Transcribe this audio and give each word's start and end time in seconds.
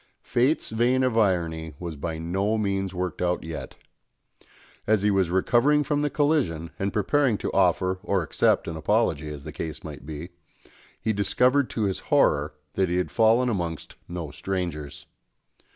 Fate's 0.23 0.71
vein 0.71 1.03
of 1.03 1.15
irony 1.15 1.75
was 1.77 1.95
by 1.95 2.17
no 2.17 2.57
means 2.57 2.91
worked 2.91 3.21
out 3.21 3.43
yet. 3.43 3.77
As 4.87 5.03
he 5.03 5.11
was 5.11 5.29
recovering 5.29 5.83
from 5.83 6.01
the 6.01 6.09
collision, 6.09 6.71
and 6.79 6.91
preparing 6.91 7.37
to 7.37 7.53
offer 7.53 7.99
or 8.01 8.23
accept 8.23 8.67
an 8.67 8.75
apology, 8.75 9.29
as 9.31 9.43
the 9.43 9.51
case 9.51 9.83
might 9.83 10.03
be, 10.03 10.29
he 10.99 11.13
discovered 11.13 11.69
to 11.69 11.83
his 11.83 11.99
horror 12.09 12.55
that 12.73 12.89
he 12.89 12.97
had 12.97 13.11
fallen 13.11 13.47
amongst 13.47 13.93
no 14.07 14.31
strangers. 14.31 15.05